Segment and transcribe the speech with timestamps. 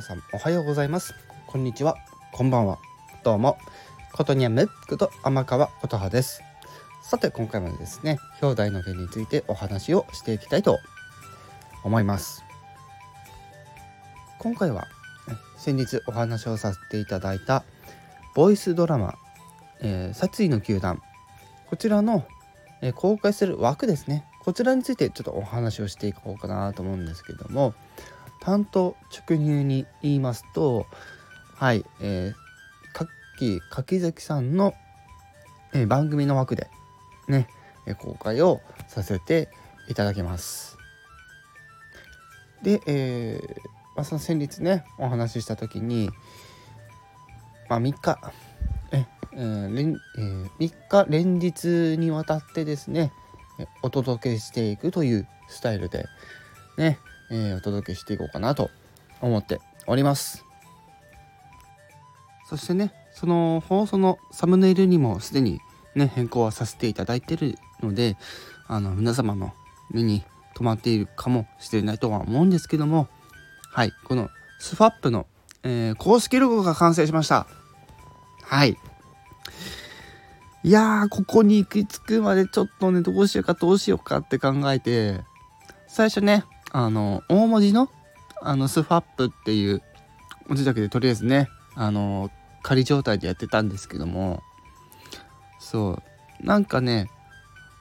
[0.00, 1.14] 皆さんおはようございます。
[1.46, 1.94] こんにちは。
[2.32, 2.78] こんばんは。
[3.22, 3.58] どうも。
[4.14, 6.40] ことにゃむこと天川琴葉です。
[7.02, 10.78] さて今回もですね表題の件についてお話をしていきたいと
[11.84, 12.42] 思います。
[14.38, 14.86] 今回は
[15.58, 17.62] 先日お話をさせていただいた
[18.34, 19.16] ボイスドラマ、
[19.82, 21.02] えー、殺意の球団。
[21.68, 22.24] こちらの、
[22.80, 24.24] えー、公開する枠ですね。
[24.40, 27.74] こちらについてちょっとお話をしていこうかなと思うんですけども
[28.40, 30.86] 担当直入に言いますと
[31.54, 33.08] はい、えー、かっ
[33.38, 34.74] き柿崎さんの、
[35.74, 36.68] えー、番組の枠で
[37.28, 37.48] ね、
[37.86, 39.50] えー、公開をさせて
[39.88, 40.78] いただきます。
[42.62, 43.60] で、えー
[43.96, 46.10] まあ、その先日ねお話しした時に、
[47.68, 48.18] まあ、3日
[48.92, 53.12] ええー連えー、3日連日にわたってですね
[53.82, 56.06] お届けしていくというスタイルで
[56.80, 56.98] ね、
[57.30, 58.70] えー、お届けしていこうかなと
[59.20, 60.44] 思っております。
[62.48, 65.60] そしてねその放送のサムネイルにもすでに
[65.94, 68.16] ね変更はさせていただいてるので
[68.66, 69.52] あの皆様の
[69.90, 70.24] 目に
[70.54, 73.08] 留まっているかもしれないとは思うんですけども
[73.70, 75.26] はいこのスファップの、
[75.62, 77.46] えー、公式ロゴが完成しました。
[78.42, 78.76] はい。
[80.62, 85.20] いやー、ここに行き着くまでちょっとね、どうしようかどうしようかって考えて、
[85.88, 87.90] 最初ね、あの、大文字の、
[88.42, 89.82] あの、スファップっていう
[90.46, 92.30] 文字だけでとりあえずね、あの、
[92.62, 94.42] 仮状態でやってたんですけども、
[95.58, 96.02] そ
[96.42, 97.10] う、なんかね、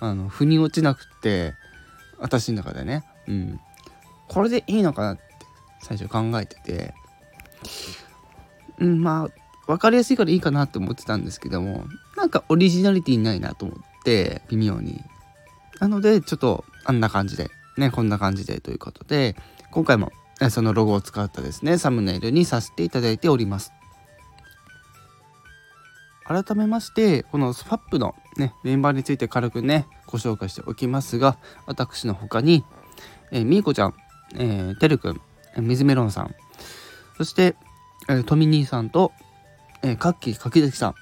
[0.00, 1.54] あの、腑に落ちなくて、
[2.18, 3.60] 私の中でね、うん、
[4.28, 5.22] これでいいのかなって
[5.80, 6.94] 最初考えてて、
[8.78, 11.84] うん、まあ、分かりやすいからいいかなって思ってたんですけども
[12.16, 15.02] なんかオリジナリティないなと思って微妙に。
[15.80, 19.36] なのでちょっとあんな感じでねこんな感じでということで
[19.70, 20.12] 今回も
[20.50, 23.72] そのロゴを使ったですねサムネイルにさせていただいております
[26.26, 32.64] 改めましてこのスファップのねメンバーについて軽くねご紹介しておきますが私の他に、
[33.30, 33.94] え、みーこちゃん、
[34.36, 35.20] え、てるくん
[35.58, 36.34] 水メロンさん
[37.16, 37.56] そして、
[38.08, 39.12] えー、トミ兄さんと
[39.84, 40.94] えー、カッキー柿崎さん。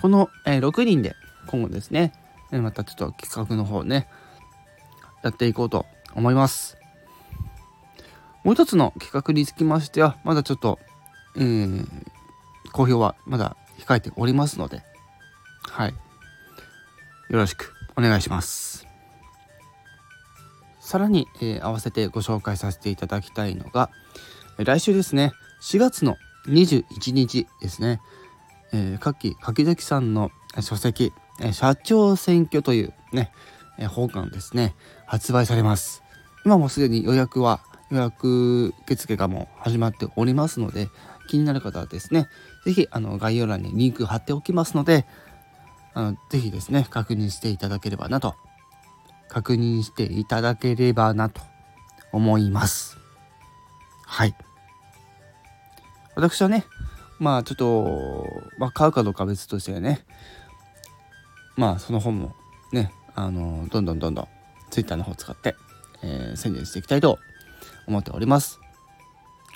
[0.00, 1.16] この、えー、6人で
[1.48, 2.12] 今後ですね、
[2.52, 4.08] え、またちょっと企画の方ね、
[5.24, 6.76] やっていこうと思います。
[8.42, 10.78] もう一つの企画につきましては、まだちょっと、
[11.36, 11.86] えー、
[12.72, 14.82] 公表はまだ控えておりますので、
[15.68, 15.90] はい。
[15.90, 15.96] よ
[17.38, 18.86] ろしくお願いします。
[20.80, 23.90] さらに、えー、合わせてご紹介させていただきたいのが、
[24.58, 26.16] 来週ですね、4月の
[26.46, 28.00] 21日ですね、
[28.72, 31.12] えー、かき柿崎さんの書籍、
[31.52, 33.32] 社長選挙というね、
[33.78, 36.05] えー、本がですね、発売されます。
[36.46, 37.58] 今もすでに予約は、
[37.90, 40.88] 予約受付がもう始まっておりますので、
[41.26, 42.28] 気になる方はですね、
[42.64, 45.06] 是非あの概要欄にリンク貼っておきますので、
[45.92, 48.36] あのぜひですね、確認していただければなと、
[49.28, 51.40] 確認していただければなと
[52.12, 52.96] 思います。
[54.06, 54.36] はい。
[56.14, 56.64] 私はね、
[57.18, 58.28] まあちょっと、
[58.60, 60.06] まあ買うかどうかは別としてね、
[61.56, 62.36] まあその本も
[62.72, 64.28] ね、あの、どんどんどんどん
[64.70, 65.56] Twitter の方を使って、
[66.06, 67.18] えー、宣伝していきたいと
[67.86, 68.60] 思っております。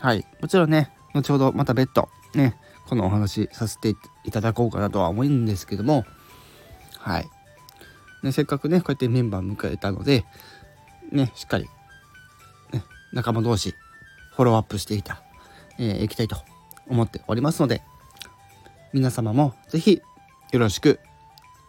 [0.00, 0.26] はい。
[0.40, 2.56] もちろんね、後ほどまた別途ね、
[2.88, 3.94] このお話させて
[4.24, 6.04] いただこうかなとは思うんですけども、
[6.98, 7.28] はい。
[8.22, 10.24] ね、せっかくね、こうやってメンバー迎えたので、
[11.12, 11.68] ね、しっかり、
[12.72, 12.82] ね、
[13.12, 13.74] 仲間同士、
[14.34, 15.22] フォローアップしていた、
[15.78, 16.36] えー、いきたいと
[16.88, 17.82] 思っておりますので
[18.92, 20.02] 皆様も是非
[20.52, 20.98] よろしく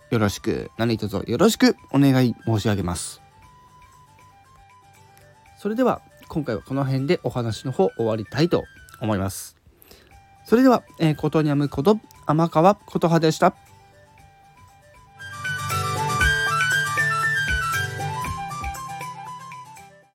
[0.09, 3.20] よろしく何卒よろしくお願い申し上げます
[5.61, 8.63] それでは今回はこの辺でお話の方終わりたいと
[8.99, 9.57] 思います。
[10.44, 13.53] それでは、えー、ことにゃむこと天川琴葉でした。